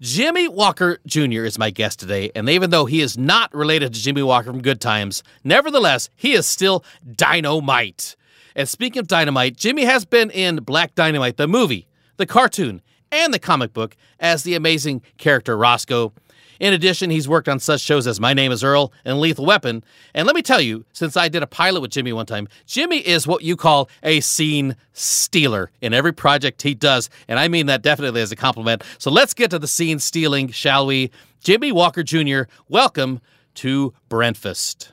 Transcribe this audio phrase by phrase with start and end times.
[0.00, 1.44] Jimmy Walker Jr.
[1.44, 4.62] is my guest today, and even though he is not related to Jimmy Walker from
[4.62, 6.82] Good Times, nevertheless, he is still
[7.16, 8.16] dynamite.
[8.56, 11.86] And speaking of dynamite, Jimmy has been in Black Dynamite, the movie,
[12.16, 12.80] the cartoon,
[13.12, 16.14] and the comic book as the amazing character Roscoe.
[16.60, 19.82] In addition, he's worked on such shows as My Name is Earl and Lethal Weapon.
[20.14, 22.98] And let me tell you, since I did a pilot with Jimmy one time, Jimmy
[22.98, 27.08] is what you call a scene stealer in every project he does.
[27.28, 28.84] And I mean that definitely as a compliment.
[28.98, 31.10] So let's get to the scene stealing, shall we?
[31.42, 33.22] Jimmy Walker Jr., welcome
[33.54, 34.92] to Breakfast.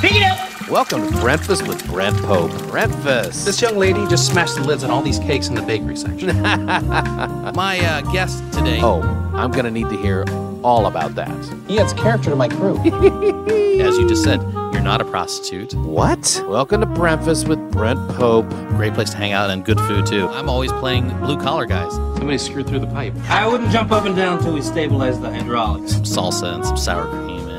[0.00, 0.49] Pick it up!
[0.70, 2.52] Welcome to Breakfast with Brent Pope.
[2.68, 3.44] Breakfast.
[3.44, 6.40] This young lady just smashed the lids on all these cakes in the bakery section.
[6.42, 8.78] My uh, guest today.
[8.80, 9.02] Oh,
[9.34, 10.24] I'm gonna need to hear
[10.62, 11.28] all about that.
[11.66, 12.78] he adds character to my crew.
[13.80, 14.40] As you just said,
[14.72, 15.74] you're not a prostitute.
[15.74, 16.40] What?
[16.46, 18.48] Welcome to Breakfast with Brent Pope.
[18.68, 20.28] Great place to hang out and good food too.
[20.28, 21.92] I'm always playing blue collar guys.
[21.94, 23.14] Somebody screwed through the pipe.
[23.28, 25.94] I wouldn't jump up and down until we stabilize the hydraulics.
[25.94, 27.49] Some salsa and some sour cream and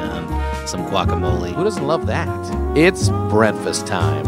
[0.72, 1.54] some guacamole.
[1.54, 2.30] Who doesn't love that?
[2.78, 4.24] It's breakfast time.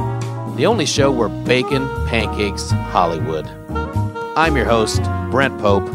[0.58, 3.48] The only show where bacon, pancakes, Hollywood.
[4.36, 5.88] I'm your host, Brent Pope.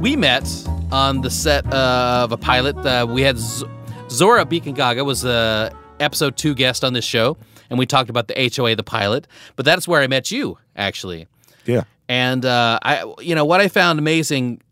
[0.00, 0.48] We met
[0.92, 2.76] on the set of a pilot.
[2.76, 3.66] Uh, we had Z-
[4.08, 7.36] Zora Beacon Gaga was a episode two guest on this show,
[7.70, 9.26] and we talked about the HOA, the pilot.
[9.56, 11.26] But that's where I met you, actually.
[11.66, 11.82] Yeah.
[12.08, 14.62] And uh, I, you know, what I found amazing,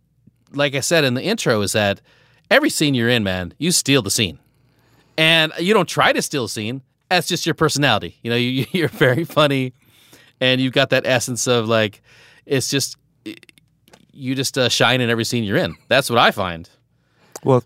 [0.53, 2.01] like I said in the intro, is that
[2.51, 4.39] every scene you're in, man, you steal the scene,
[5.17, 6.83] and you don't try to steal a scene.
[7.09, 8.19] That's just your personality.
[8.23, 9.73] You know, you, you're very funny,
[10.41, 12.03] and you've got that essence of like,
[12.45, 12.97] it's just
[14.13, 15.77] you just uh, shine in every scene you're in.
[15.89, 16.69] That's what I find.
[17.45, 17.63] Well,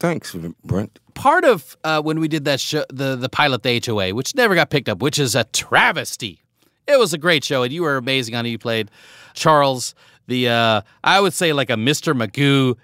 [0.00, 0.34] thanks,
[0.64, 0.98] Brent.
[1.14, 4.54] Part of uh, when we did that show, the the pilot, the HOA, which never
[4.54, 6.42] got picked up, which is a travesty.
[6.86, 8.50] It was a great show, and you were amazing on it.
[8.50, 8.90] You played
[9.34, 9.94] Charles,
[10.28, 12.76] the uh, I would say like a Mister Magoo,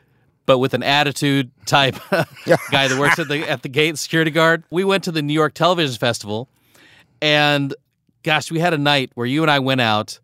[0.46, 4.64] but with an attitude type guy that works at the at the gate security guard.
[4.70, 6.48] We went to the New York Television Festival,
[7.22, 7.74] and
[8.22, 10.18] gosh, we had a night where you and I went out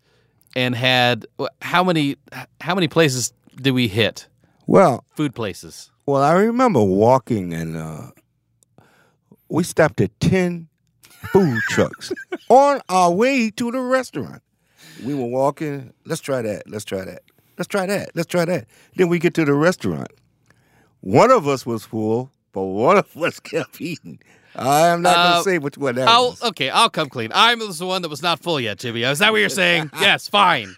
[0.56, 1.26] and had
[1.62, 2.16] how many
[2.60, 4.26] how many places did we hit?
[4.66, 5.90] Well, Food places.
[6.06, 8.10] well, I remember walking and uh,
[9.48, 10.68] we stopped at ten
[11.32, 12.12] food trucks
[12.48, 14.42] on our way to the restaurant.
[15.04, 15.92] We were walking.
[16.04, 16.68] Let's try that.
[16.68, 17.22] Let's try that.
[17.60, 18.12] Let's try that.
[18.14, 18.64] Let's try that.
[18.96, 20.08] Then we get to the restaurant.
[21.02, 24.18] One of us was full, but one of us kept eating.
[24.56, 26.42] I am not Uh, going to say which one that I'll was.
[26.42, 26.70] okay.
[26.70, 27.30] I'll come clean.
[27.34, 29.02] I'm the one that was not full yet, Jimmy.
[29.02, 29.90] Is that what you're saying?
[30.00, 30.74] yes, fine.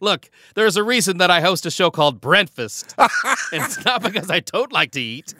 [0.00, 2.94] Look, there's a reason that I host a show called Breakfast,
[3.52, 5.34] it's not because I don't like to eat.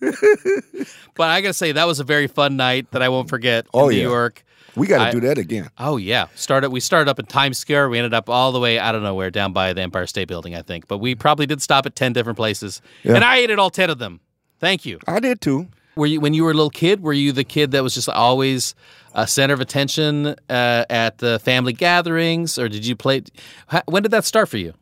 [0.00, 3.70] but I gotta say that was a very fun night that I won't forget in
[3.74, 4.02] Oh, New yeah.
[4.02, 4.42] York.
[4.76, 5.68] We got to do that again.
[5.78, 6.70] Oh yeah, started.
[6.70, 7.88] We started up in Times Square.
[7.90, 8.78] We ended up all the way.
[8.78, 10.86] I don't know where, down by the Empire State Building, I think.
[10.88, 13.14] But we probably did stop at ten different places, Yeah.
[13.16, 14.20] and I ate at all ten of them.
[14.58, 14.98] Thank you.
[15.06, 15.68] I did too.
[15.96, 17.02] Were you when you were a little kid?
[17.02, 18.74] Were you the kid that was just always
[19.14, 23.22] a center of attention uh, at the family gatherings, or did you play?
[23.66, 24.72] how- When did that start for you?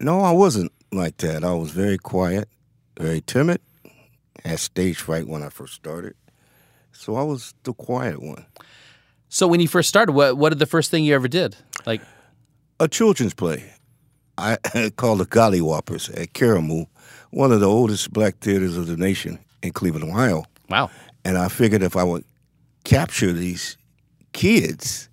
[0.00, 1.42] No, I wasn't like that.
[1.44, 2.48] I was very quiet,
[2.98, 3.60] very timid,
[4.44, 6.14] had stage fright when I first started.
[6.92, 8.46] So I was the quiet one.
[9.28, 11.56] So when you first started, what what did the first thing you ever did?
[11.86, 12.00] Like,
[12.80, 13.72] A children's play.
[14.38, 14.58] I
[14.96, 16.86] called the Golly Whoppers at Karamu,
[17.30, 20.44] one of the oldest black theaters of the nation in Cleveland, Ohio.
[20.68, 20.90] wow,
[21.24, 22.24] And I figured if I would
[22.84, 23.76] capture these
[24.32, 25.08] kids,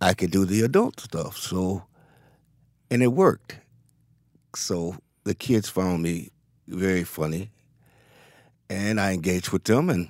[0.00, 1.38] I could do the adult stuff.
[1.38, 1.84] So,
[2.90, 3.58] and it worked.
[4.54, 6.30] So the kids found me
[6.68, 7.50] very funny,
[8.68, 10.08] and I engaged with them, and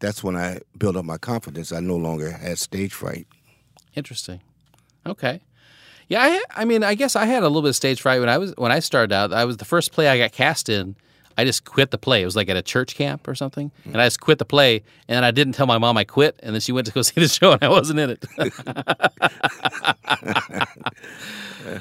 [0.00, 1.72] that's when I built up my confidence.
[1.72, 3.26] I no longer had stage fright.
[3.94, 4.40] interesting.
[5.06, 5.40] Okay,
[6.08, 6.20] yeah.
[6.22, 8.38] I I mean, I guess I had a little bit of stage fright when I
[8.38, 9.32] was when I started out.
[9.32, 10.96] I was the first play I got cast in.
[11.36, 12.22] I just quit the play.
[12.22, 13.92] It was like at a church camp or something, mm.
[13.92, 14.82] and I just quit the play.
[15.06, 17.20] And I didn't tell my mom I quit, and then she went to go see
[17.20, 18.24] the show, and I wasn't in it.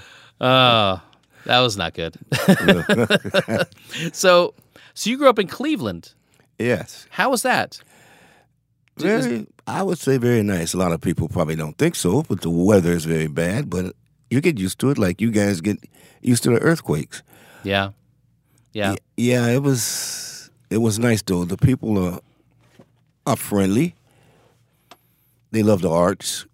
[0.39, 1.01] Oh,
[1.45, 2.16] that was not good.
[4.14, 4.53] so,
[4.93, 6.14] so you grew up in Cleveland.
[6.59, 7.08] Yes.
[7.09, 7.81] How was that?
[8.97, 10.73] Very, I would say very nice.
[10.73, 13.70] A lot of people probably don't think so, but the weather is very bad.
[13.70, 13.96] But
[14.29, 15.78] you get used to it, like you guys get
[16.22, 17.23] used to the earthquakes.
[17.64, 17.91] Yeah,
[18.73, 18.96] yeah.
[19.16, 21.46] Yeah, it was it was nice though.
[21.46, 22.20] The people are
[23.26, 23.96] are friendly.
[25.52, 26.46] They love the arts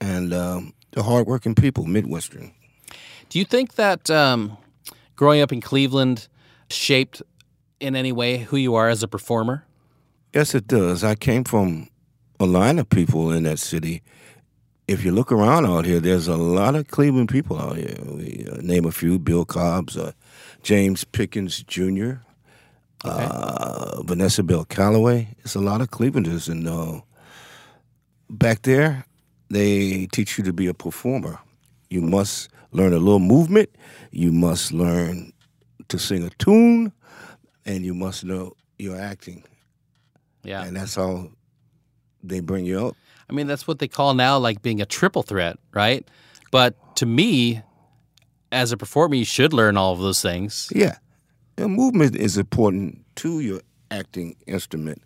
[0.00, 2.52] and um, the hardworking people, Midwestern.
[3.28, 4.56] Do you think that um,
[5.16, 6.26] growing up in Cleveland
[6.68, 7.22] shaped
[7.78, 9.64] in any way who you are as a performer?
[10.34, 11.04] Yes, it does.
[11.04, 11.88] I came from
[12.40, 14.02] a line of people in that city.
[14.88, 17.94] if you look around out here, there's a lot of Cleveland people out here.
[18.02, 20.12] We uh, name a few: Bill Cobbs, uh,
[20.64, 22.14] James Pickens Jr.,
[23.04, 25.28] uh, Vanessa Bell Calloway.
[25.44, 27.02] It's a lot of Clevelanders, and uh,
[28.28, 29.04] back there,
[29.48, 31.38] they teach you to be a performer.
[31.88, 33.70] You must learn a little movement.
[34.10, 35.32] You must learn
[35.88, 36.92] to sing a tune,
[37.64, 39.44] and you must know your acting.
[40.42, 40.64] Yeah.
[40.64, 41.30] And that's how
[42.22, 42.96] they bring you up.
[43.28, 46.06] I mean, that's what they call now like being a triple threat, right?
[46.50, 47.62] But to me,
[48.52, 50.68] as a performer, you should learn all of those things.
[50.74, 50.96] Yeah.
[51.56, 55.02] The movement is important to your acting instrument.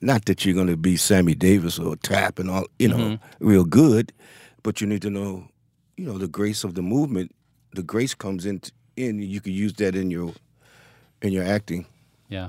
[0.00, 3.46] Not that you're going to be Sammy Davis or tap and all, you know, mm-hmm.
[3.46, 4.12] real good,
[4.62, 5.48] but you need to know,
[5.96, 7.34] you know, the grace of the movement.
[7.74, 8.60] The grace comes in,
[8.96, 10.34] in you can use that in your
[11.22, 11.86] in your acting.
[12.28, 12.48] Yeah.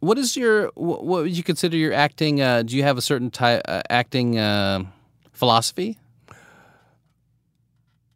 [0.00, 2.40] What is your wh- what would you consider your acting?
[2.40, 4.84] Uh, do you have a certain type uh, acting uh,
[5.32, 5.98] philosophy?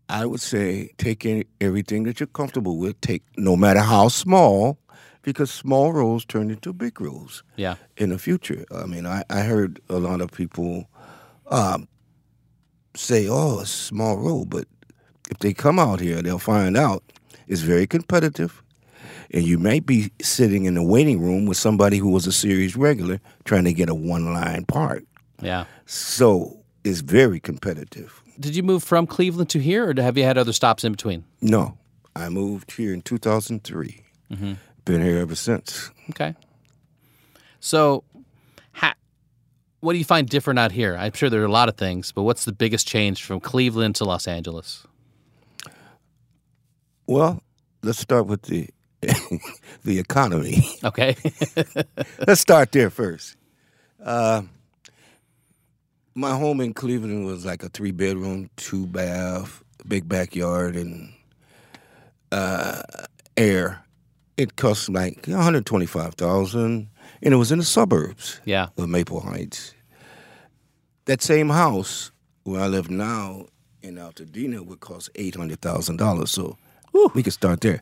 [0.09, 3.01] I would say take in everything that you're comfortable with.
[3.01, 4.77] Take no matter how small,
[5.23, 7.43] because small roles turn into big roles.
[7.57, 7.77] Yeah.
[7.97, 8.65] in the future.
[8.75, 10.89] I mean, I, I heard a lot of people
[11.47, 11.87] um,
[12.97, 14.67] say, oh, a small role, but
[15.31, 17.03] if they come out here, they'll find out
[17.47, 18.63] it's very competitive.
[19.33, 22.77] And you might be sitting in the waiting room with somebody who was a series
[22.77, 25.05] regular trying to get a one line part.
[25.41, 25.67] Yeah.
[25.87, 28.23] So it's very competitive.
[28.39, 31.25] Did you move from Cleveland to here, or have you had other stops in between?
[31.41, 31.77] No,
[32.17, 34.03] I moved here in 2003.
[34.33, 34.53] Mm-hmm.
[34.85, 35.91] Been here ever since.
[36.11, 36.35] Okay.
[37.61, 38.03] So,
[38.73, 38.95] ha-
[39.81, 40.97] what do you find different out here?
[40.97, 43.97] I'm sure there are a lot of things, but what's the biggest change from Cleveland
[43.97, 44.87] to Los Angeles?
[47.07, 47.43] Well,
[47.83, 48.71] let's start with the
[49.85, 50.63] the economy.
[50.85, 51.17] Okay.
[52.27, 53.37] Let's start there first.
[54.03, 54.43] Uh,
[56.15, 61.13] my home in Cleveland was like a three bedroom, two bath, big backyard, and
[62.31, 62.83] uh,
[63.37, 63.85] air.
[64.37, 66.89] It cost like one hundred twenty five thousand,
[67.23, 68.69] and it was in the suburbs yeah.
[68.77, 69.75] of Maple Heights.
[71.07, 72.11] That same house
[72.45, 73.47] where I live now
[73.83, 76.31] in Altadena would cost eight hundred thousand dollars.
[76.31, 76.57] So
[77.15, 77.81] we could start there.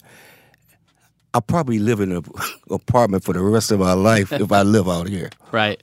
[1.34, 2.24] I'll probably live in an
[2.70, 5.30] apartment for the rest of my life if I live out here.
[5.50, 5.82] Right.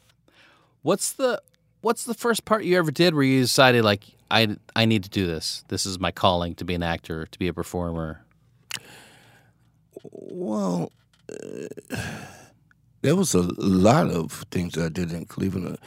[0.83, 1.41] What's the
[1.81, 5.09] What's the first part you ever did where you decided like I I need to
[5.09, 5.63] do this?
[5.69, 8.21] This is my calling to be an actor, to be a performer.
[10.11, 10.91] Well,
[11.31, 11.67] uh,
[13.01, 15.77] there was a lot of things that I did in Cleveland,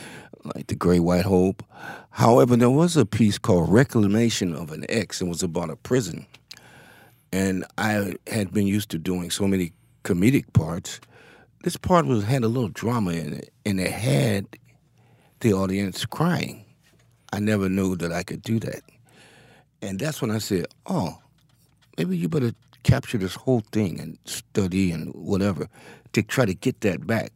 [0.56, 1.62] like the Great White Hope.
[2.10, 5.20] However, there was a piece called Reclamation of an Ex.
[5.20, 6.26] It was about a prison.
[7.32, 9.72] And I had been used to doing so many
[10.04, 11.00] comedic parts.
[11.64, 14.46] This part was had a little drama in it, and it had
[15.40, 16.64] the audience crying.
[17.32, 18.82] I never knew that I could do that.
[19.82, 21.19] And that's when I said, oh,
[21.96, 22.52] maybe you better
[22.82, 25.69] capture this whole thing and study and whatever
[26.12, 27.32] to try to get that back.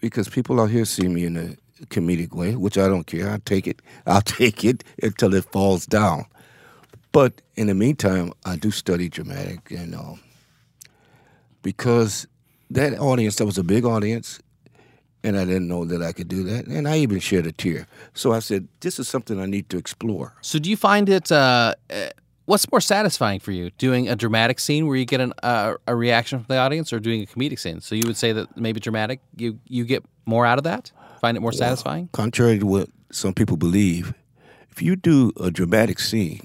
[0.00, 1.56] Because people out here see me in a
[1.86, 3.30] comedic way, which I don't care.
[3.30, 3.80] I'll take it.
[4.06, 6.26] I'll take it until it falls down.
[7.14, 10.18] But in the meantime, I do study dramatic, and um,
[11.62, 12.26] because
[12.70, 14.40] that audience, that was a big audience,
[15.22, 17.86] and I didn't know that I could do that, and I even shed a tear.
[18.14, 21.30] So I said, "This is something I need to explore." So do you find it?
[21.30, 22.08] Uh, uh,
[22.46, 25.94] what's more satisfying for you, doing a dramatic scene where you get an, uh, a
[25.94, 27.80] reaction from the audience, or doing a comedic scene?
[27.80, 30.90] So you would say that maybe dramatic, you you get more out of that.
[31.20, 32.08] Find it more satisfying.
[32.10, 34.14] Contrary to what some people believe,
[34.72, 36.40] if you do a dramatic scene,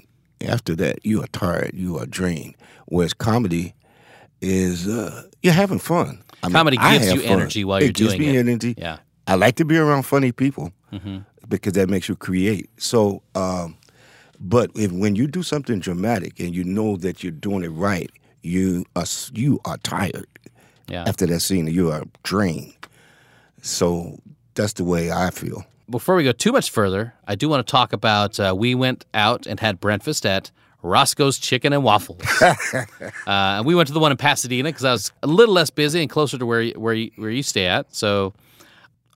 [0.46, 2.54] after that you are tired, you are drained.
[2.86, 3.74] Whereas comedy
[4.40, 6.22] is uh, you're having fun.
[6.42, 7.30] I mean, Comedy I gives you fun.
[7.32, 8.40] energy while you're it gives doing me it.
[8.40, 8.74] energy.
[8.78, 8.98] Yeah.
[9.26, 10.72] I like to be around funny people
[11.48, 12.68] because that makes you create.
[12.78, 13.76] So, um,
[14.40, 18.10] but if when you do something dramatic and you know that you're doing it right,
[18.42, 20.26] you are you are tired
[20.88, 21.04] Yeah.
[21.06, 21.66] after that scene.
[21.68, 22.74] You are drained.
[23.62, 24.18] So
[24.54, 25.64] that's the way I feel.
[25.90, 28.38] Before we go too much further, I do want to talk about.
[28.38, 30.50] Uh, we went out and had breakfast at
[30.82, 32.22] Roscoe's Chicken and Waffles.
[32.42, 32.84] uh,
[33.26, 36.00] and we went to the one in Pasadena because I was a little less busy
[36.00, 37.94] and closer to where you, where you, where you stay at.
[37.94, 38.32] So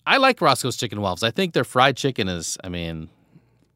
[0.07, 1.23] I like Roscoe's Chicken and Waffles.
[1.23, 2.59] I think their fried chicken is.
[2.65, 3.09] I mean,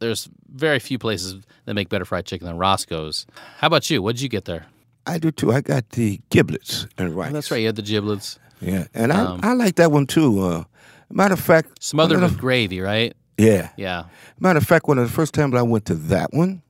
[0.00, 1.36] there's very few places
[1.66, 3.26] that make better fried chicken than Roscoe's.
[3.58, 4.02] How about you?
[4.02, 4.66] What did you get there?
[5.06, 5.52] I do too.
[5.52, 7.30] I got the giblets and rice.
[7.30, 7.58] Oh, that's right.
[7.58, 10.40] You had the giblets, Yeah, and I, Um, I like that one too.
[10.40, 10.64] Uh,
[11.10, 13.14] matter of fact, smothered with gravy, right?
[13.36, 13.70] yeah.
[13.76, 14.04] Yeah.
[14.40, 16.62] Matter of fact, one of the first times I went to that one,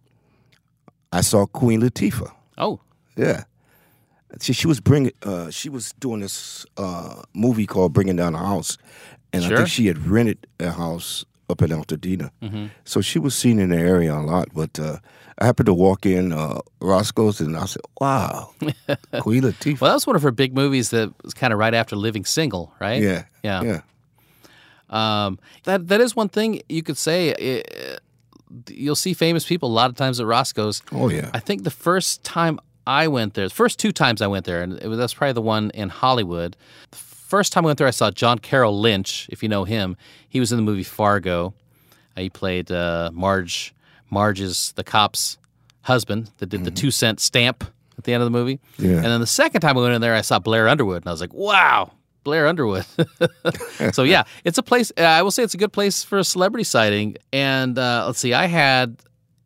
[1.12, 2.30] I saw Queen Latifah.
[2.58, 2.80] Oh,
[3.16, 3.44] Yeah,
[4.40, 8.38] she she was bringing uh, she was doing this uh, movie called Bringing Down a
[8.38, 8.76] House,
[9.32, 12.30] and I think she had rented a house up in Altadena.
[12.84, 14.48] So she was seen in the area a lot.
[14.54, 14.98] But uh,
[15.38, 18.50] I happened to walk in uh, Roscoe's and I said, wow,
[19.20, 19.80] Queen Latifah.
[19.80, 22.24] Well, that was one of her big movies that was kind of right after Living
[22.26, 23.00] Single, right?
[23.02, 23.24] yeah.
[23.42, 23.62] Yeah.
[23.62, 23.80] Yeah.
[24.90, 27.32] Um, that that is one thing you could say.
[27.34, 27.96] eh,
[28.68, 30.82] you'll see famous people a lot of times at Roscoe's.
[30.92, 31.30] Oh, yeah.
[31.34, 34.62] I think the first time I went there, the first two times I went there,
[34.62, 36.56] and it was, that's probably the one in Hollywood.
[36.90, 39.28] The first time I went there, I saw John Carroll Lynch.
[39.30, 39.96] If you know him,
[40.28, 41.52] he was in the movie Fargo.
[42.16, 43.74] Uh, he played uh, Marge.
[44.10, 45.36] Marge is the cop's
[45.82, 47.64] husband that did the two cent stamp
[47.98, 48.60] at the end of the movie.
[48.78, 48.96] Yeah.
[48.96, 51.10] And then the second time I went in there, I saw Blair Underwood, and I
[51.10, 51.92] was like, wow.
[52.28, 52.84] Blair Underwood.
[53.92, 54.92] so yeah, it's a place.
[54.98, 57.16] uh, I will say it's a good place for a celebrity sighting.
[57.32, 58.98] And uh, let's see, I had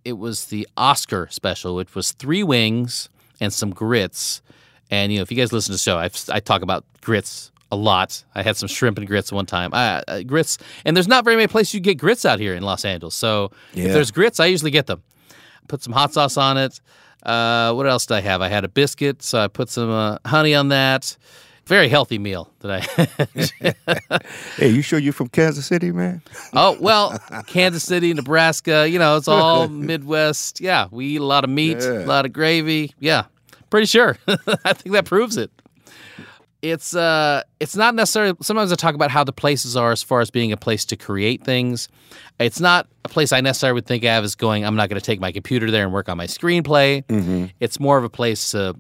[0.05, 3.09] it was the Oscar special, which was three wings
[3.41, 4.43] and some grits.
[4.91, 7.53] And you know, if you guys listen to the show, I've, I talk about grits
[7.71, 8.25] a lot.
[8.35, 9.71] I had some shrimp and grits one time.
[9.73, 12.65] Uh, uh, grits, and there's not very many places you get grits out here in
[12.65, 13.15] Los Angeles.
[13.15, 13.53] So
[13.87, 15.05] if there's grits, I usually get them.
[15.69, 16.81] Put some hot sauce on it.
[17.23, 18.43] Uh, what else did I have?
[18.43, 21.17] I had a biscuit, so I put some uh, honey on that.
[21.67, 24.19] Very healthy meal that I.
[24.57, 26.23] Hey, you sure you're from Kansas City, man?
[26.55, 28.89] Oh well, Kansas City, Nebraska.
[28.89, 30.61] You know, it's all Midwest.
[30.61, 32.93] Yeah, we eat a lot of meat, a lot of gravy.
[32.99, 33.25] Yeah,
[33.71, 34.19] pretty sure.
[34.65, 35.51] I think that proves it.
[36.61, 38.37] It's uh, it's not necessarily.
[38.43, 40.97] Sometimes I talk about how the places are as far as being a place to
[40.97, 41.89] create things.
[42.39, 44.65] It's not a place I necessarily would think of as going.
[44.65, 47.51] I'm not going to take my computer there and work on my screenplay.
[47.61, 48.77] It's more of a place to.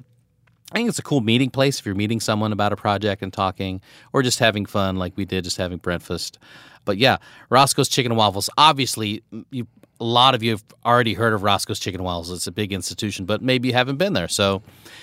[0.72, 3.30] I think it's a cool meeting place if you're meeting someone about a project and
[3.30, 3.82] talking,
[4.14, 6.38] or just having fun like we did, just having breakfast.
[6.86, 7.18] But yeah,
[7.50, 8.48] Roscoe's Chicken and Waffles.
[8.56, 9.66] Obviously, you,
[10.00, 12.32] a lot of you have already heard of Roscoe's Chicken and Waffles.
[12.32, 14.28] It's a big institution, but maybe you haven't been there.
[14.28, 14.62] So,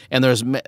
[0.09, 0.59] and there's ma-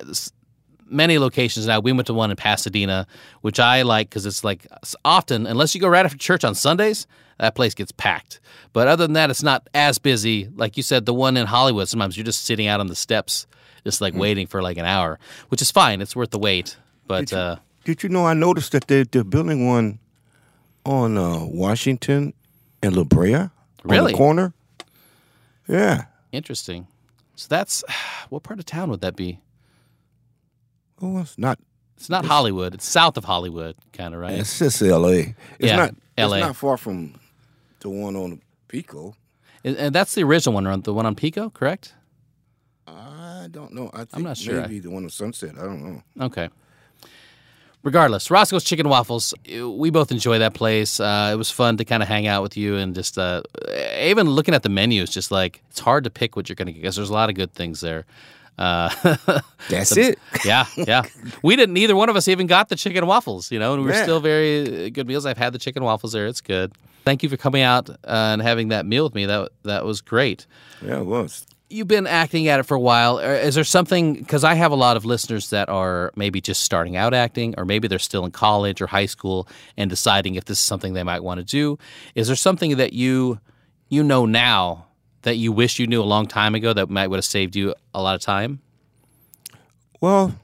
[0.86, 1.79] many locations now.
[1.79, 3.08] We went to one in Pasadena,
[3.41, 4.67] which I like because it's like
[5.03, 7.08] often, unless you go right after church on Sundays,
[7.39, 8.39] that place gets packed.
[8.72, 10.48] But other than that, it's not as busy.
[10.55, 13.48] Like you said, the one in Hollywood, sometimes you're just sitting out on the steps,
[13.83, 15.19] just like waiting for like an hour,
[15.50, 16.01] which is fine.
[16.01, 16.77] It's worth the wait.
[17.07, 20.00] But uh, Did you know I noticed that they, they're building one
[20.85, 22.33] on uh, Washington
[22.81, 23.35] and La Brea?
[23.35, 23.50] On
[23.83, 24.11] Really?
[24.11, 24.53] the corner?
[25.67, 26.05] Yeah.
[26.31, 26.88] interesting.
[27.35, 27.83] So that's
[28.29, 29.39] what part of town would that be?
[31.01, 31.59] Oh, it's not.
[31.97, 32.73] It's not Hollywood.
[32.73, 34.33] It's south of Hollywood, kind of right.
[34.39, 35.35] It's just L.A.
[35.59, 35.95] It's Yeah, not.
[36.17, 36.38] LA.
[36.38, 37.13] It's not far from
[37.79, 39.15] the one on Pico.
[39.63, 41.93] And, and that's the original one, the one on Pico, correct?
[43.41, 43.89] I don't know.
[43.93, 44.62] I think not sure.
[44.62, 45.51] maybe the one with Sunset.
[45.57, 46.03] I don't know.
[46.25, 46.50] Okay.
[47.83, 49.33] Regardless, Roscoe's Chicken Waffles.
[49.50, 51.00] We both enjoy that place.
[51.00, 53.41] Uh, it was fun to kind of hang out with you and just uh,
[54.00, 55.10] even looking at the menus.
[55.10, 57.29] Just like it's hard to pick what you're going to get because there's a lot
[57.29, 58.05] of good things there.
[58.60, 58.89] Uh,
[59.69, 60.19] That's it.
[60.45, 61.01] yeah, yeah.
[61.41, 61.74] We didn't.
[61.74, 63.51] Neither one of us even got the chicken waffles.
[63.51, 64.03] You know, and we were Yeah.
[64.03, 65.25] still very uh, good meals.
[65.25, 66.27] I've had the chicken waffles there.
[66.27, 66.74] It's good.
[67.03, 69.25] Thank you for coming out uh, and having that meal with me.
[69.25, 70.45] That that was great.
[70.86, 71.48] Yeah, it was.
[71.71, 73.17] You've been acting at it for a while.
[73.17, 74.13] Uh, Is there something?
[74.13, 77.65] Because I have a lot of listeners that are maybe just starting out acting, or
[77.65, 79.47] maybe they're still in college or high school
[79.77, 81.79] and deciding if this is something they might want to do.
[82.13, 83.39] Is there something that you
[83.87, 84.87] you know now
[85.21, 87.73] that you wish you knew a long time ago that might would have saved you
[87.93, 88.59] a lot of time?
[90.01, 90.35] Well,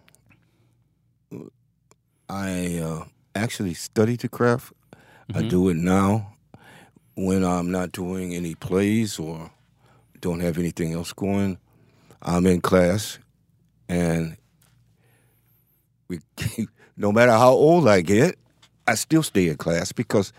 [2.29, 3.05] I uh,
[3.36, 4.74] actually studied the craft.
[5.34, 6.36] I do it now
[7.15, 9.51] when I'm not doing any plays or
[10.27, 11.57] don't have anything else going.
[12.22, 13.17] I'm in class,
[13.88, 14.36] and
[16.10, 16.19] we,
[16.98, 18.36] no matter how old I get,
[18.86, 20.34] I still stay in class because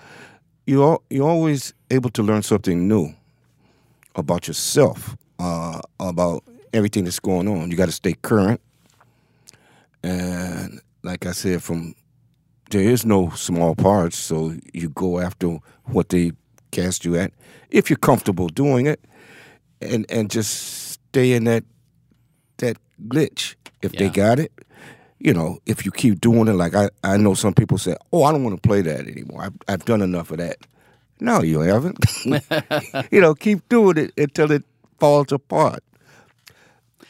[0.66, 3.14] you al- you're always able to learn something new
[4.14, 7.71] about yourself, uh, about everything that's going on.
[7.71, 8.61] You got to stay current.
[10.02, 11.95] And like I said, from
[12.71, 16.33] there is no small parts, so you go after what they
[16.73, 17.33] cast you at.
[17.71, 19.00] If you're comfortable doing it,
[19.81, 21.65] and and just stay in that
[22.59, 23.55] that glitch.
[23.81, 24.53] If they got it,
[25.21, 28.25] you know, if you keep doing it, like I, I know some people say, "Oh,
[28.25, 29.45] I don't want to play that anymore.
[29.45, 30.59] I've, I've done enough of that."
[31.21, 31.99] No, you haven't.
[33.11, 34.65] you know, keep doing it until it
[34.99, 35.83] falls apart.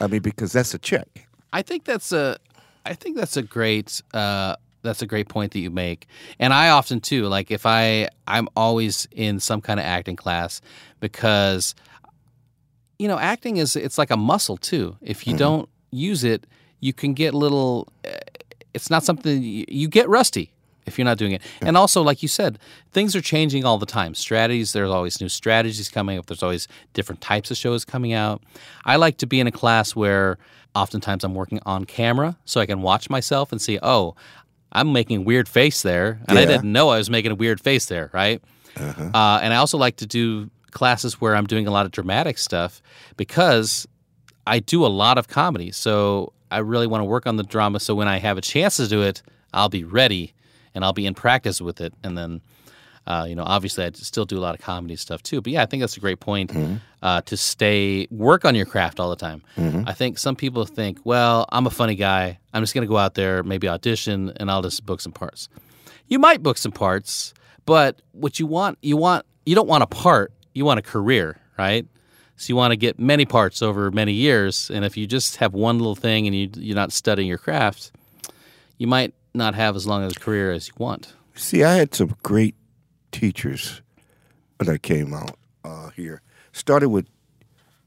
[0.01, 1.27] I mean, because that's a check.
[1.53, 2.39] I think that's a,
[2.87, 6.07] I think that's a great, uh, that's a great point that you make.
[6.39, 10.61] And I often too, like if I, I'm always in some kind of acting class
[11.01, 11.75] because,
[12.99, 14.97] you know, acting is it's like a muscle too.
[15.02, 16.47] If you don't use it,
[16.81, 17.88] you can get little.
[18.05, 18.11] uh,
[18.75, 20.52] It's not something you, you get rusty
[20.87, 21.43] if you're not doing it.
[21.61, 22.59] And also, like you said,
[22.93, 24.14] things are changing all the time.
[24.14, 26.26] Strategies, there's always new strategies coming up.
[26.26, 28.43] There's always different types of shows coming out.
[28.85, 30.38] I like to be in a class where
[30.75, 34.14] oftentimes I'm working on camera so I can watch myself and see, oh,
[34.73, 37.61] I'm making a weird face there, and I didn't know I was making a weird
[37.61, 38.40] face there, right?
[39.14, 42.39] Uh, and I also like to do classes where I'm doing a lot of dramatic
[42.39, 42.83] stuff
[43.17, 43.87] because
[44.47, 45.73] I do a lot of comedy.
[45.73, 47.81] So I really want to work on the drama.
[47.81, 49.23] So when I have a chance to do it,
[49.53, 50.35] I'll be ready
[50.75, 51.93] and I'll be in practice with it.
[52.03, 52.41] And then,
[53.07, 55.41] uh, you know, obviously I still do a lot of comedy stuff too.
[55.41, 56.53] But yeah, I think that's a great point
[57.03, 59.43] uh, to stay work on your craft all the time.
[59.89, 62.39] I think some people think, well, I'm a funny guy.
[62.53, 65.49] I'm just going to go out there, maybe audition, and I'll just book some parts.
[66.07, 67.35] You might book some parts,
[67.67, 70.33] but what you want, you want, you don't want a part.
[70.55, 71.87] You want a career, right?
[72.37, 75.55] So you want to get many parts over many years, and if you just have
[75.55, 77.90] one little thing and you, you're not studying your craft,
[78.76, 81.14] you might not have as long of a career as you want.
[81.35, 82.55] See, I had some great
[83.11, 83.83] teachers
[84.59, 86.23] when I came out uh, here.
[86.52, 87.07] Started with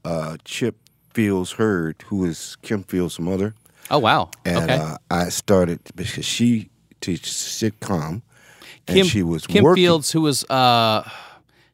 [0.04, 0.76] uh, Chip
[1.12, 3.54] Fields Hurd, who is Kim Fields' mother.
[3.90, 4.30] Oh wow!
[4.44, 8.22] And okay, uh, I started because she teaches sitcom,
[8.88, 9.82] and she was Kim working.
[9.82, 11.08] Fields, who was uh,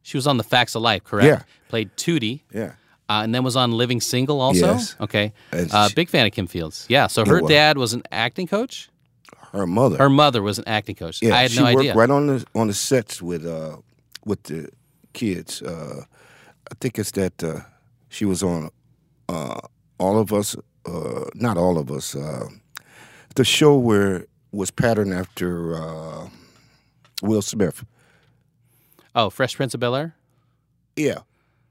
[0.09, 1.27] she was on the Facts of Life, correct?
[1.27, 1.43] Yeah.
[1.69, 2.73] Played Tootie, Yeah.
[3.11, 4.67] uh, and then was on Living Single also.
[4.73, 4.97] Yes.
[5.01, 6.87] Okay, uh, big fan of Kim Fields.
[6.89, 7.51] Yeah, so her was.
[7.51, 8.89] dad was an acting coach.
[9.53, 9.97] Her mother.
[9.99, 11.21] Her mother was an acting coach.
[11.23, 11.95] yeah, I had she no worked idea.
[11.95, 13.77] right on the on the sets with uh
[14.25, 14.69] with the
[15.13, 15.63] kids.
[15.63, 16.05] Uh,
[16.71, 17.61] I think it's that uh,
[18.09, 18.71] she was on
[19.29, 19.61] uh,
[19.99, 20.57] all of us.
[20.87, 22.15] Uh, not all of us.
[22.15, 22.47] Uh,
[23.35, 26.29] the show where was patterned after uh,
[27.23, 27.85] Will Smith.
[29.19, 30.15] Oh, Fresh Prince of Bel Air.
[30.95, 31.19] Yeah,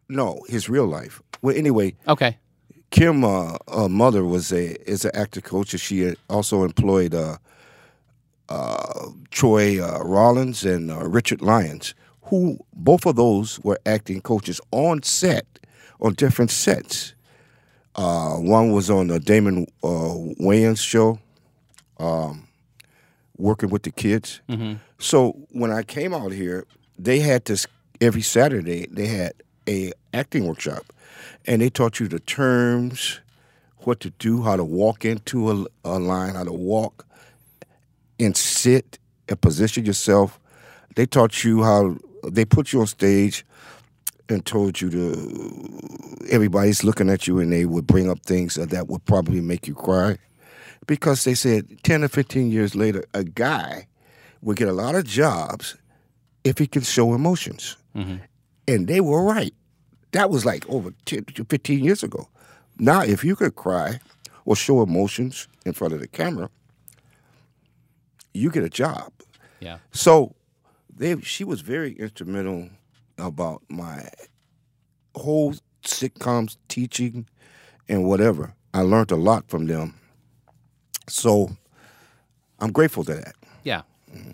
[0.10, 1.22] no, his real life.
[1.42, 2.38] Well, anyway, Okay.
[2.90, 5.74] Kim, uh, uh, mother was a is an actor coach.
[5.74, 7.38] and She also employed uh,
[8.50, 14.60] uh, Troy uh, Rollins and uh, Richard Lyons, who both of those were acting coaches
[14.72, 15.46] on set,
[16.02, 17.14] on different sets.
[17.96, 21.20] Uh, one was on the Damon uh, Wayans show,
[21.98, 22.48] um,
[23.38, 24.42] working with the kids.
[25.00, 26.66] So when I came out here,
[26.98, 27.68] they had this
[28.02, 28.88] every Saturday.
[28.90, 29.34] They had
[29.68, 30.86] a acting workshop,
[31.46, 33.20] and they taught you the terms,
[33.80, 37.06] what to do, how to walk into a, a line, how to walk
[38.20, 38.98] and sit
[39.30, 40.40] and position yourself.
[40.96, 43.46] They taught you how they put you on stage
[44.30, 45.80] and told you to.
[46.30, 49.76] Everybody's looking at you, and they would bring up things that would probably make you
[49.76, 50.18] cry,
[50.88, 53.88] because they said ten or fifteen years later, a guy
[54.42, 55.78] would get a lot of jobs
[56.48, 58.18] if he can show emotions, mm-hmm.
[58.68, 59.54] and they were right.
[60.12, 62.28] That was like over 10 15 years ago.
[62.80, 64.00] Now, if you could cry
[64.46, 66.50] or show emotions in front of the camera,
[68.34, 69.12] you get a job.
[69.60, 69.80] Yeah.
[69.92, 70.36] So
[70.96, 72.70] they she was very instrumental
[73.18, 74.08] about my
[75.16, 77.28] whole sitcoms teaching
[77.90, 78.54] and whatever.
[78.74, 79.96] I learned a lot from them.
[81.10, 81.50] So
[82.60, 83.36] I'm grateful to that.
[83.64, 83.82] Yeah.
[84.14, 84.32] Mm-hmm.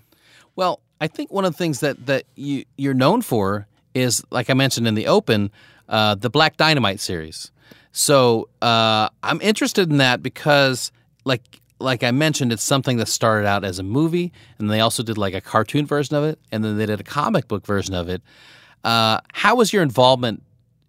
[0.56, 4.50] Well, I think one of the things that that you you're known for is, like
[4.50, 5.52] I mentioned in the open,
[5.90, 7.52] uh, the Black Dynamite series.
[7.92, 10.94] So uh, I'm interested in that because,
[11.26, 15.04] like like I mentioned, it's something that started out as a movie, and they also
[15.04, 17.94] did like a cartoon version of it, and then they did a comic book version
[17.94, 18.22] of it.
[18.86, 20.42] Uh, how was your involvement,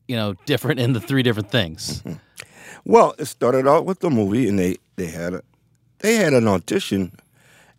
[0.06, 2.02] you know, different in the three different things?
[2.86, 5.42] Well, it started out with the movie, and they they had a
[6.00, 7.12] they had an audition,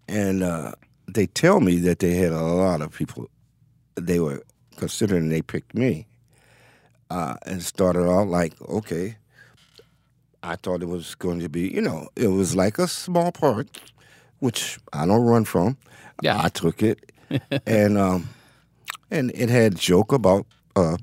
[0.08, 0.72] and uh,
[1.16, 3.30] they tell me that they had a lot of people.
[3.96, 4.44] They were
[4.78, 6.08] considering they picked me,
[7.10, 9.18] uh, and started out like okay.
[10.44, 13.68] I thought it was going to be, you know, it was like a small part,
[14.38, 15.76] which I don't run from.
[16.22, 16.40] Yeah.
[16.40, 17.12] I took it,
[17.66, 18.30] and um,
[19.10, 20.98] and it had joke about uh,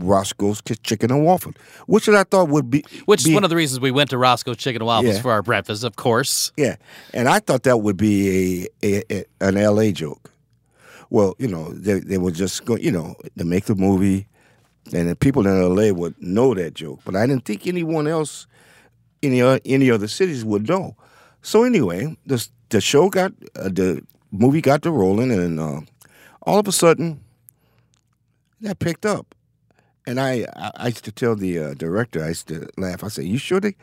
[0.00, 1.52] Roscoe's Chicken and Waffle,
[1.86, 4.54] which I thought would be Which is one of the reasons we went to Roscoe
[4.54, 5.22] Chicken and Waffles Yeah.
[5.22, 6.52] for our breakfast, of course.
[6.56, 6.76] Yeah,
[7.14, 9.92] and I thought that would be a, a, a an L.A.
[9.92, 10.32] joke.
[11.10, 14.26] Well, you know, they they were just going, you know, to make the movie,
[14.92, 15.92] and the people in L.A.
[15.92, 17.00] would know that joke.
[17.04, 18.46] But I didn't think anyone else,
[19.22, 20.96] any any other cities would know.
[21.42, 25.80] So anyway, the the show got uh, the movie got to rolling, and uh,
[26.42, 27.20] all of a sudden,
[28.60, 29.34] that picked up.
[30.06, 33.04] And I, I, used to tell the uh, director, I used to laugh.
[33.04, 33.76] I said, "You sure they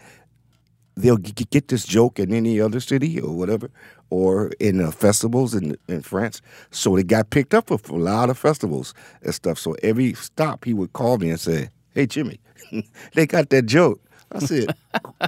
[0.95, 3.69] they'll g- get this joke in any other city or whatever,
[4.09, 6.41] or in uh, festivals in in France.
[6.71, 9.59] So they got picked up for a lot of festivals and stuff.
[9.59, 12.39] So every stop, he would call me and say, "Hey Jimmy,
[13.13, 14.01] they got that joke."
[14.31, 14.75] I said,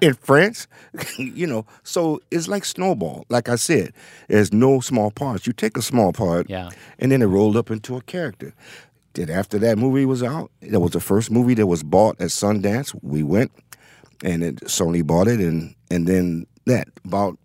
[0.01, 0.67] "In France,
[1.17, 3.25] you know." So it's like snowball.
[3.29, 3.93] Like I said,
[4.27, 5.47] there's no small parts.
[5.47, 6.69] You take a small part, Yeah.
[6.97, 8.53] and then it rolled up into a character.
[9.13, 12.29] Then after that movie was out, that was the first movie that was bought at
[12.29, 12.97] Sundance.
[13.01, 13.51] We went,
[14.23, 17.37] and it, Sony bought it, and and then that about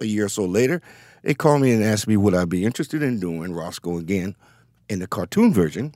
[0.00, 0.80] a year or so later,
[1.22, 4.34] they called me and asked me would I be interested in doing Roscoe again
[4.88, 5.94] in the cartoon version,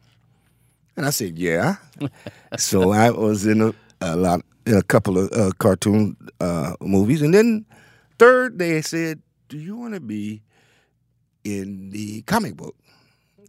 [0.96, 1.76] and I said yeah.
[2.58, 7.22] so I was in a, a lot, in a couple of uh, cartoon uh, movies,
[7.22, 7.64] and then
[8.18, 10.42] third they said, "Do you want to be
[11.44, 12.76] in the comic book?"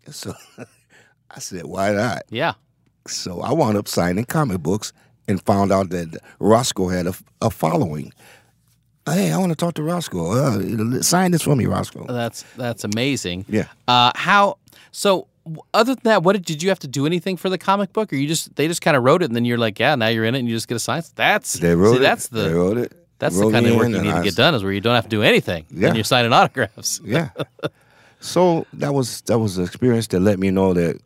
[0.10, 0.34] So
[1.32, 2.54] I said, "Why not?" Yeah.
[3.08, 4.92] So I wound up signing comic books
[5.28, 8.14] and found out that Roscoe had a, a following.
[9.08, 10.32] Hey, I want to talk to Roscoe.
[10.32, 12.06] Uh, sign this for me, Roscoe.
[12.08, 13.46] That's that's amazing.
[13.48, 13.68] Yeah.
[13.88, 14.58] Uh, how
[14.92, 15.28] so?
[15.76, 18.12] Other than that, what did, did you have to do anything for the comic book,
[18.12, 20.08] or you just they just kind of wrote it and then you're like, yeah, now
[20.08, 21.04] you're in it and you just get a sign.
[21.14, 22.02] That's They wrote see, it.
[22.02, 22.94] That's they the wrote it.
[23.20, 24.96] that's the kind of work you need to I get done is where you don't
[24.96, 25.90] have to do anything Yeah.
[25.90, 27.00] and you're signing autographs.
[27.04, 27.30] Yeah.
[28.20, 31.00] so that was that was an experience that let me know that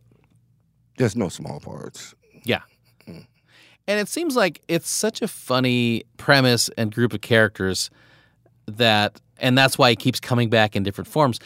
[1.00, 2.14] there's no small parts.
[2.44, 2.62] Yeah.
[3.08, 7.90] And it seems like it's such a funny premise and group of characters
[8.68, 11.40] that, and that's why it keeps coming back in different forms.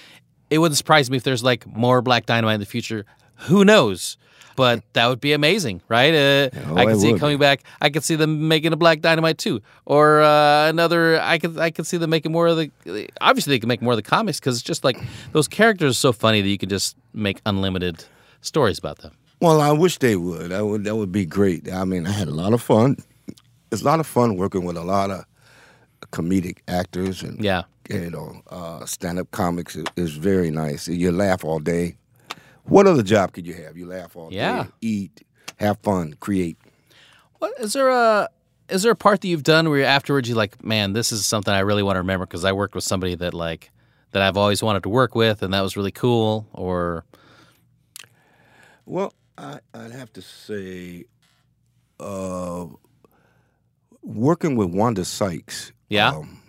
[0.50, 3.06] It wouldn't surprise me if there's like more Black Dynamite in the future.
[3.48, 4.18] Who knows?
[4.58, 6.13] But that would be amazing, right?
[6.13, 7.63] Uh, Oh, I could see it coming back.
[7.82, 11.20] I could see them making a Black Dynamite too, or uh, another.
[11.22, 13.08] I could I could see them making more of the.
[13.22, 14.98] Obviously, they can make more of the comics because it's just like
[15.32, 18.04] those characters are so funny that you can just make unlimited
[18.42, 19.13] stories about them.
[19.44, 20.52] Well, I wish they would.
[20.52, 21.70] That would that would be great.
[21.70, 22.96] I mean, I had a lot of fun.
[23.74, 25.26] It's a lot of fun working with a lot of
[26.14, 27.64] comedic actors and Yeah.
[27.90, 30.88] you know, uh, stand up comics is, is very nice.
[30.88, 31.98] You laugh all day.
[32.64, 33.76] What other job could you have?
[33.76, 34.64] You laugh all Yeah.
[34.64, 35.26] day, eat,
[35.58, 36.58] have fun, create.
[37.40, 38.30] What is there a
[38.70, 41.54] is there a part that you've done where afterwards you're like, man, this is something
[41.54, 43.72] I really want to remember because I worked with somebody that like
[44.12, 46.48] that I've always wanted to work with, and that was really cool.
[46.54, 47.04] Or
[48.86, 51.06] Well, I, I'd have to say,
[52.00, 52.67] uh,
[54.02, 55.72] working with Wanda Sykes.
[55.89, 56.10] Yeah?
[56.10, 56.41] um,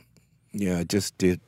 [0.53, 1.41] yeah, I just did.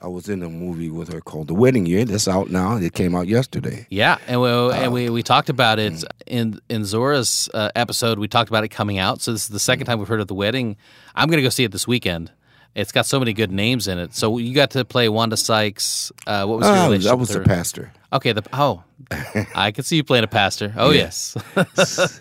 [0.00, 2.04] I was in a movie with her called The Wedding Year.
[2.04, 2.76] That's out now.
[2.76, 3.86] It came out yesterday.
[3.90, 8.20] yeah, and we and we, we talked about it in in Zora's uh, episode.
[8.20, 9.20] We talked about it coming out.
[9.20, 10.76] So this is the second time we've heard of the wedding.
[11.16, 12.30] I'm gonna go see it this weekend.
[12.78, 14.14] It's got so many good names in it.
[14.14, 16.12] So you got to play Wanda Sykes.
[16.26, 17.92] Uh, what was your Ah, relationship I was the pastor.
[18.12, 18.82] Okay, the oh,
[19.54, 20.72] I could see you playing a pastor.
[20.76, 21.36] Oh yes,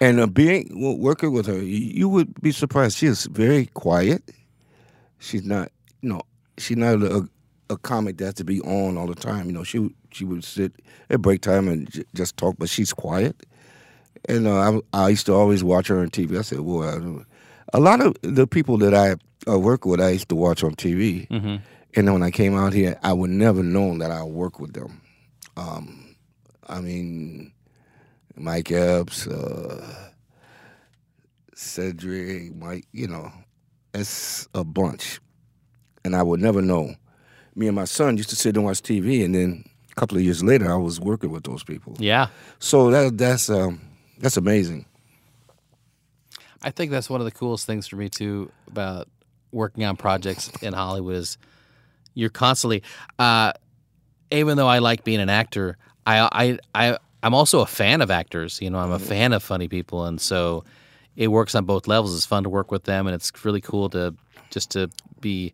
[0.00, 0.68] And uh, being
[1.00, 2.96] working with her, you, would be surprised.
[2.98, 4.22] She is very quiet.
[5.18, 5.70] She's not,
[6.02, 6.22] you know,
[6.56, 7.28] she's not a,
[7.70, 9.46] a comic that has to be on all the time.
[9.46, 10.72] You know, she would- she would sit
[11.10, 13.36] at break time and j- just talk, but she's quiet.
[14.26, 16.38] And uh, I, I used to always watch her on TV.
[16.38, 19.16] I said, well, I a lot of the people that I
[19.48, 21.26] uh, work with, I used to watch on TV.
[21.30, 24.60] And then when I came out here, I would never known that I would work
[24.60, 25.00] with them.
[25.56, 26.14] Um,
[26.68, 27.52] I mean,
[28.36, 30.10] Mike Epps, uh,
[31.54, 33.32] Cedric, Mike, you know,
[33.94, 35.20] it's a bunch.
[36.04, 36.94] And I would never know.
[37.54, 40.22] Me and my son used to sit and watch TV, and then a couple of
[40.22, 41.96] years later, I was working with those people.
[41.98, 42.28] yeah.
[42.60, 43.80] So that that's um,
[44.18, 44.84] that's amazing.
[46.62, 49.08] I think that's one of the coolest things for me too about
[49.52, 51.38] working on projects in Hollywood is
[52.14, 52.82] you're constantly,
[53.18, 53.52] uh,
[54.30, 58.10] even though I like being an actor, I I I I'm also a fan of
[58.10, 58.60] actors.
[58.60, 60.64] You know, I'm a fan of funny people, and so
[61.16, 62.14] it works on both levels.
[62.14, 64.14] It's fun to work with them, and it's really cool to
[64.50, 65.52] just to be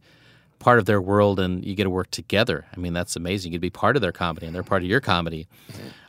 [0.59, 2.65] part of their world and you get to work together.
[2.75, 3.53] I mean, that's amazing.
[3.53, 5.47] You get to be part of their comedy and they're part of your comedy.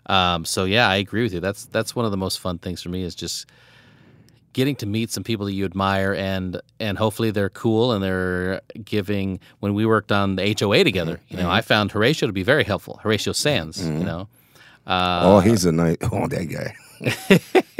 [0.06, 1.42] Um, so yeah, I agree with you.
[1.42, 3.48] That's that's one of the most fun things for me is just
[4.56, 8.62] getting to meet some people that you admire and and hopefully they're cool and they're
[8.86, 12.42] giving when we worked on the HOA together you know I found Horatio to be
[12.42, 14.30] very helpful Horatio Sanz you know
[14.88, 15.98] uh, oh, he's a nice.
[16.12, 16.76] Oh, that guy.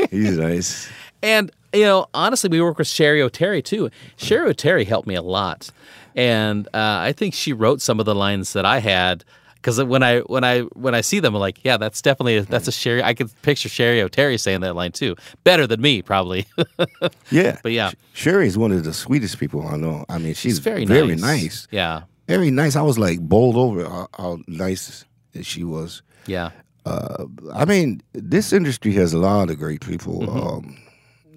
[0.12, 0.90] he's nice.
[1.24, 5.22] and you know honestly we work with Cheri Oteri too Cheri Oteri helped me a
[5.22, 5.72] lot
[6.14, 9.24] and uh, I think she wrote some of the lines that I had
[9.66, 12.42] because when I when I when I see them, I'm like, yeah, that's definitely a,
[12.44, 13.02] that's a Cheri.
[13.02, 16.46] I could picture Cheri Oteri saying that line too, better than me probably.
[17.32, 17.90] Yeah, But yeah.
[17.90, 20.06] Sh- Cheri is one of the sweetest people I know.
[20.08, 21.22] I mean, she's very very nice.
[21.22, 21.68] nice.
[21.72, 22.76] Yeah, Very nice.
[22.76, 25.04] I was like bowled over how, how nice
[25.42, 26.04] she was.
[26.28, 26.52] yeah.
[26.86, 30.20] Uh, I mean, this industry has a lot of great people.
[30.20, 30.48] Mm-hmm.
[30.48, 30.78] Um,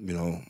[0.09, 0.43] you know,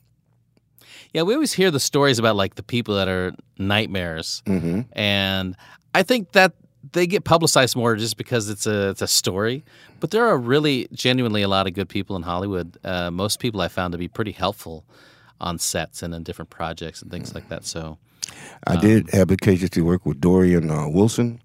[1.14, 5.54] Yeah, we always hear the stories about like the people that are nightmares, hmm and
[5.94, 6.52] I think that
[6.92, 9.64] they get publicized more just because it's a it's a story.
[10.00, 12.78] But there are really genuinely a lot of good people in Hollywood.
[12.84, 14.84] Uh, most people I found to be pretty helpful
[15.40, 17.64] on sets and in different projects and things like that.
[17.64, 17.98] So
[18.66, 21.40] I did have occasion to work with Dorien uh, Wilson,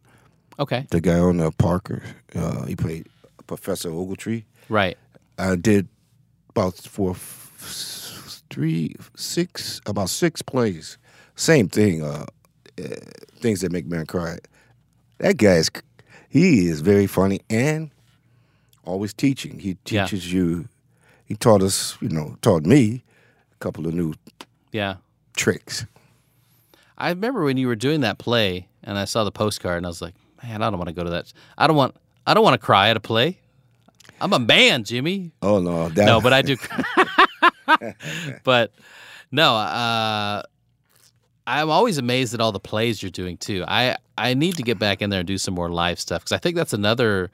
[0.60, 2.04] okay, the guy on uh, Parker.
[2.36, 3.08] Uh, he played
[3.48, 4.44] Professor Ogletree.
[4.70, 4.98] right,
[5.38, 5.88] I did
[6.50, 7.16] about four,
[8.50, 10.98] three, six, about six plays.
[11.36, 12.04] Same thing.
[12.04, 12.26] Uh,
[12.80, 12.88] uh,
[13.36, 14.38] things that make men cry.
[15.24, 15.70] That guy's
[16.30, 17.92] he is very funny and
[18.84, 19.60] always teaching.
[19.60, 20.04] He Yeah.
[20.06, 20.68] teaches you.
[21.26, 23.04] He taught us, you know, taught me
[23.54, 24.14] a couple of new
[24.72, 24.96] Yeah.
[25.36, 25.86] tricks.
[26.98, 29.90] I remember when you were doing that play, and I saw the postcard, and I
[29.90, 31.32] was like, "Man, I don't want to go to that.
[31.58, 31.96] I don't want.
[32.28, 33.40] I don't want to cry at a play.
[34.22, 35.32] I'm a man, Jimmy.
[35.42, 36.58] Oh no, that, No, but I do.
[38.44, 38.72] but
[39.32, 40.44] no, uh,
[41.46, 43.64] I'm always amazed at all the plays you're doing too.
[43.68, 46.32] I I need to get back in there and do some more live stuff because
[46.32, 47.32] I think that's another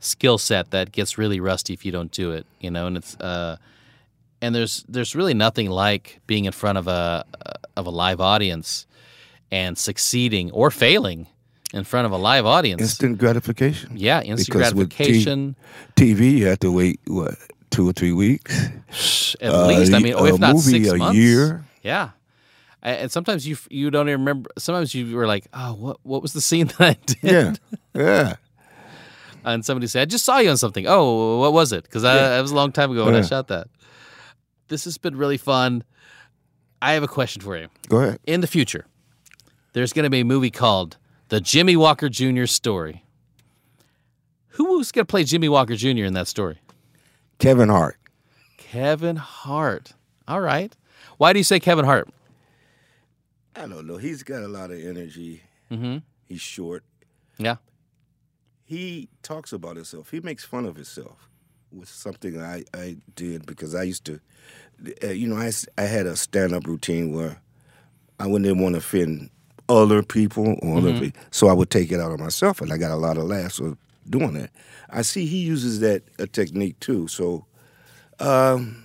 [0.00, 2.46] skill set that gets really rusty if you don't do it.
[2.60, 3.56] You know, and it's uh,
[4.40, 7.24] and there's there's really nothing like being in front of a
[7.76, 8.86] of a live audience
[9.50, 11.26] and succeeding or failing
[11.74, 12.80] in front of a live audience.
[12.80, 13.90] instant gratification.
[13.96, 15.56] yeah, instant Because with T- gratification.
[15.96, 17.34] TV, you have to wait what
[17.70, 19.34] two or three weeks.
[19.40, 19.92] at Uh, least.
[19.94, 21.16] I mean, or a if not movie, six a months.
[21.18, 21.64] year.
[21.82, 22.10] Yeah.
[22.82, 24.50] And sometimes you you don't even remember.
[24.56, 27.54] Sometimes you were like, "Oh, what what was the scene that I did?" Yeah,
[27.94, 28.36] yeah.
[29.44, 31.84] And somebody said, "I just saw you on something." Oh, what was it?
[31.84, 33.68] Because I it was a long time ago when I shot that.
[34.68, 35.82] This has been really fun.
[36.80, 37.68] I have a question for you.
[37.88, 38.20] Go ahead.
[38.26, 38.86] In the future,
[39.72, 40.96] there's going to be a movie called
[41.28, 42.44] The Jimmy Walker Jr.
[42.46, 43.04] Story.
[44.50, 46.04] Who's going to play Jimmy Walker Jr.
[46.04, 46.60] in that story?
[47.38, 47.96] Kevin Hart.
[48.56, 49.94] Kevin Hart.
[50.26, 50.76] All right.
[51.16, 52.08] Why do you say Kevin Hart?
[53.58, 53.96] I don't know.
[53.96, 55.42] He's got a lot of energy.
[55.70, 55.98] Mm-hmm.
[56.26, 56.84] He's short.
[57.38, 57.56] Yeah.
[58.64, 60.10] He talks about himself.
[60.10, 61.28] He makes fun of himself,
[61.72, 64.20] was something I, I did because I used to,
[65.02, 67.40] uh, you know, I, I had a stand up routine where
[68.20, 69.30] I wouldn't want to offend
[69.68, 72.78] other people or other people, so I would take it out on myself, and I
[72.78, 73.76] got a lot of laughs of
[74.08, 74.50] doing that.
[74.88, 77.44] I see he uses that uh, technique too, so
[78.18, 78.82] um,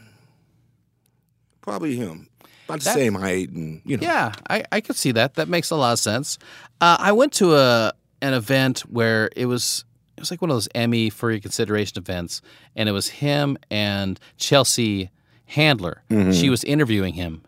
[1.62, 2.28] probably him.
[2.66, 5.36] About the That- same height, and you know, Yeah, I, I could see that.
[5.36, 6.38] That makes a lot of sense.
[6.80, 9.84] Uh, I went to a an event where it was
[10.16, 12.42] it was like one of those Emmy for your consideration events,
[12.76, 15.10] and it was him and Chelsea
[15.48, 16.04] Handler.
[16.32, 17.42] She was interviewing him,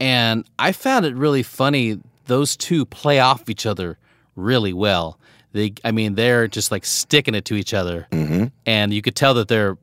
[0.00, 2.00] and I found it really funny.
[2.26, 3.98] Those two play off each other
[4.34, 5.18] really well.
[5.52, 8.08] They, I mean, they're just like sticking it to each other,
[8.66, 9.76] and you could tell that they're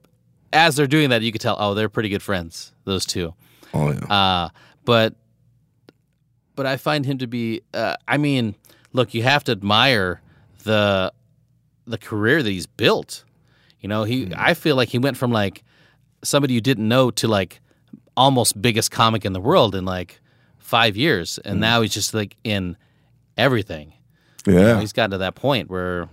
[0.51, 1.21] as they're doing that.
[1.21, 2.73] You could tell, oh, they're pretty good friends.
[2.86, 3.33] Those two.
[3.73, 4.05] Oh yeah.
[4.05, 4.49] Uh,
[4.86, 5.15] but
[6.55, 7.62] but I find him to be.
[7.73, 8.55] Uh, I mean,
[8.91, 10.21] look, you have to admire
[10.63, 11.13] the
[11.86, 13.23] the career that he's built.
[13.79, 14.31] You know, he.
[14.36, 15.63] I feel like he went from like
[16.23, 17.59] somebody you didn't know to like
[18.15, 20.21] almost biggest comic in the world in like
[20.59, 22.77] five years, and now he's just like in
[23.38, 23.93] everything.
[24.45, 24.79] You know, yeah.
[24.79, 26.09] he's gotten to that point where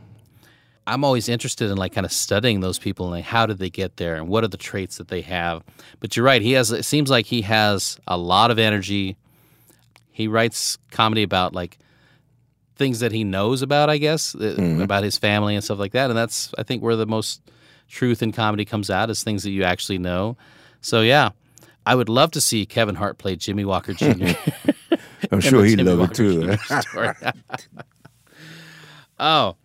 [0.91, 3.71] I'm always interested in like kind of studying those people and like how did they
[3.71, 5.63] get there and what are the traits that they have.
[6.01, 9.17] But you're right, he has it seems like he has a lot of energy.
[10.11, 11.79] He writes comedy about like
[12.77, 16.11] things that he knows about, I guess, uh, about his family and stuff like that.
[16.11, 17.41] And that's I think where the most
[17.89, 20.37] truth in comedy comes out is things that you actually know.
[20.81, 21.31] So yeah,
[21.87, 24.31] I would love to see Kevin Hart play Jimmy Walker Jr.
[25.31, 26.57] I'm sure he'd Jimmy love it too.
[29.23, 29.57] Oh,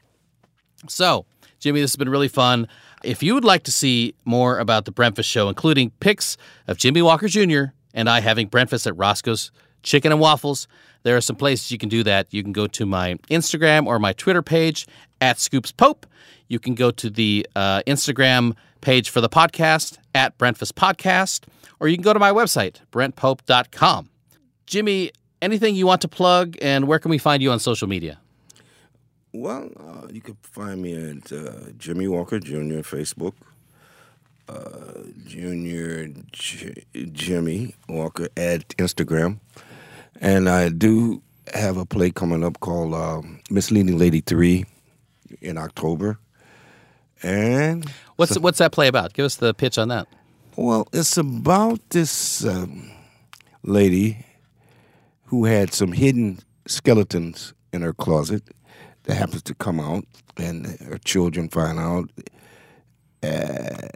[0.87, 1.25] so
[1.59, 2.67] Jimmy, this has been really fun.
[3.03, 7.01] If you would like to see more about the Breakfast Show, including pics of Jimmy
[7.01, 7.65] Walker Jr.
[7.93, 9.51] and I having breakfast at Roscoe's
[9.83, 10.67] Chicken and Waffles,
[11.03, 12.27] there are some places you can do that.
[12.31, 14.87] You can go to my Instagram or my Twitter page
[15.21, 16.05] at Scoops Pope.
[16.47, 21.45] You can go to the uh, Instagram page for the podcast at Breakfast Podcast,
[21.79, 24.09] or you can go to my website, brentpope.com.
[24.67, 28.19] Jimmy, anything you want to plug, and where can we find you on social media?
[29.37, 32.81] Well, uh, you can find me at uh, Jimmy Walker Jr.
[32.87, 33.33] Facebook,
[34.47, 39.39] uh, Junior J- Jimmy Walker at Instagram,
[40.21, 41.21] and I do
[41.53, 44.65] have a play coming up called um, Misleading Lady Three
[45.41, 46.17] in October,
[47.21, 49.11] and What's what's that play about?
[49.13, 50.07] Give us the pitch on that.
[50.55, 52.89] well, it's about this um,
[53.63, 54.25] lady
[55.25, 58.43] who had some hidden skeletons in her closet
[59.05, 60.05] that happens to come out,
[60.37, 62.09] and her children find out.
[63.23, 63.87] Uh,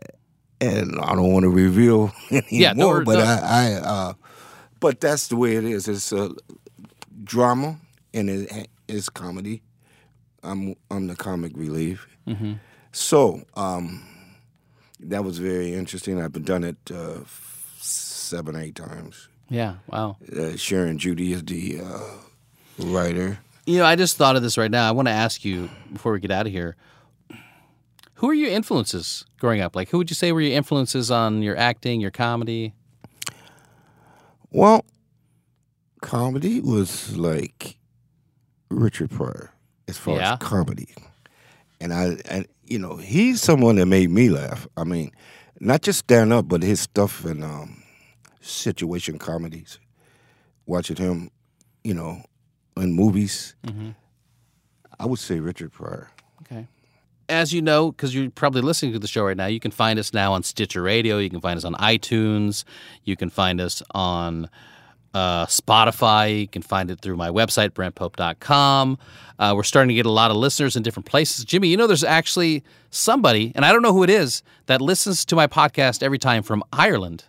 [0.61, 3.23] and I don't want to reveal anymore, Yeah, no, but no.
[3.23, 4.13] I, I uh,
[4.79, 5.87] but that's the way it is.
[5.87, 6.31] It's a
[7.23, 7.77] drama
[8.13, 9.61] and it's comedy.
[10.43, 12.07] I'm I'm the comic relief.
[12.27, 12.53] Mm-hmm.
[12.91, 14.03] So um,
[14.99, 16.21] that was very interesting.
[16.21, 17.19] I've done it uh,
[17.77, 19.27] seven, eight times.
[19.49, 20.17] Yeah, wow.
[20.35, 23.39] Uh, Sharon Judy is the uh, writer.
[23.69, 24.89] You know, I just thought of this right now.
[24.89, 26.75] I want to ask you before we get out of here.
[28.15, 29.75] Who are your influences growing up?
[29.75, 32.73] Like, who would you say were your influences on your acting, your comedy?
[34.49, 34.83] Well,
[36.01, 37.77] comedy was like
[38.71, 39.51] Richard Pryor
[39.87, 40.33] as far Yeah.
[40.33, 40.87] as comedy.
[41.79, 44.67] And I and you know, he's someone that made me laugh.
[44.77, 45.11] I mean,
[45.59, 47.83] not just stand up, but his stuff and um
[48.41, 49.77] situation comedies.
[50.65, 51.29] Watching him,
[51.83, 52.23] you know,
[52.79, 53.55] in movies.
[53.65, 53.89] Mm-hmm.
[54.99, 56.09] I would say Richard Pryor.
[56.41, 56.67] Okay.
[57.29, 59.99] As you know, because you're probably listening to the show right now, you can find
[59.99, 61.19] us now on Stitcher Radio.
[61.19, 62.63] You can find us on iTunes.
[63.03, 64.49] You can find us on
[65.13, 66.41] uh, Spotify.
[66.41, 68.97] You can find it through my website, brentpope.com.
[69.37, 71.45] Uh, we're starting to get a lot of listeners in different places.
[71.45, 75.23] Jimmy, you know, there's actually somebody, and I don't know who it is, that listens
[75.25, 77.25] to my podcast every time from Ireland.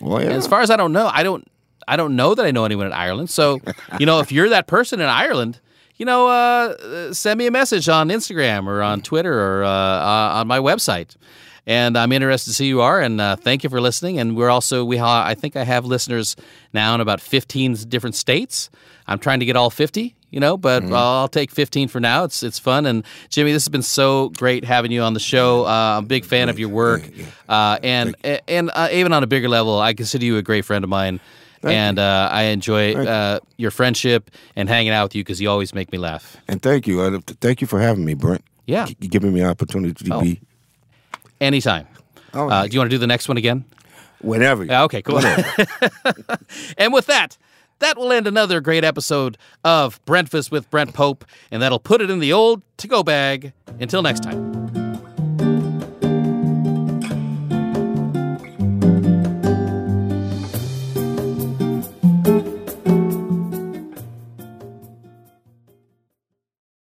[0.00, 0.30] Oh yeah.
[0.30, 1.46] As far as I don't know, I don't
[1.88, 3.30] I don't know that I know anyone in Ireland.
[3.30, 3.60] So,
[3.98, 5.60] you know, if you're that person in Ireland,
[5.96, 9.68] you know, uh, uh, send me a message on Instagram or on Twitter or uh,
[9.68, 11.16] uh, on my website.
[11.64, 13.00] And I'm interested to see who you are.
[13.00, 14.18] And uh, thank you for listening.
[14.18, 16.34] And we're also we ha- I think I have listeners
[16.72, 18.68] now in about 15 different states.
[19.06, 20.16] I'm trying to get all 50.
[20.32, 22.24] You know, but I'll take 15 for now.
[22.24, 22.86] It's it's fun.
[22.86, 25.66] And Jimmy, this has been so great having you on the show.
[25.66, 27.02] Uh, I'm a big fan of your work,
[27.50, 28.16] uh, and
[28.48, 31.20] and uh, even on a bigger level, I consider you a great friend of mine.
[31.62, 35.74] And uh, I enjoy uh, your friendship and hanging out with you because you always
[35.74, 36.36] make me laugh.
[36.48, 37.00] and thank you.
[37.00, 38.44] Uh, thank you for having me, Brent.
[38.66, 38.86] Yeah.
[38.86, 40.20] G- giving me an opportunity to Oh.
[40.20, 40.40] be
[41.40, 41.86] Anytime.
[42.34, 43.64] All Uh, do you want to do the next one again?
[44.20, 44.64] whenever.
[44.64, 45.18] Yeah, okay, cool.
[46.78, 47.36] and with that,
[47.80, 52.08] that will end another great episode of Breakfast with Brent Pope, and that'll put it
[52.10, 53.52] in the old to go bag.
[53.80, 54.81] Until next time.